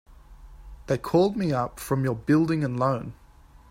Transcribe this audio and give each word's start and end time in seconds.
They 0.87 0.97
called 0.97 1.37
me 1.37 1.53
up 1.53 1.79
from 1.79 2.03
your 2.05 2.15
Building 2.15 2.63
and 2.63 2.79
Loan. 2.79 3.13